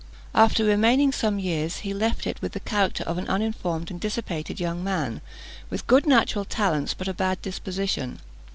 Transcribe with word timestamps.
After 0.33 0.65
remaining 0.65 1.11
some 1.11 1.37
years, 1.37 1.81
he 1.85 1.93
left 1.93 2.25
it 2.25 2.41
with 2.41 2.53
the 2.53 2.59
character 2.59 3.03
of 3.03 3.19
an 3.19 3.27
uninformed 3.27 3.91
and 3.91 3.99
dissipated 4.01 4.59
young 4.59 4.83
man, 4.83 5.21
with 5.69 5.85
good 5.85 6.07
natural 6.07 6.43
talents 6.43 6.95
but 6.95 7.07
a 7.07 7.13
bad 7.13 7.39
disposition. 7.43 8.19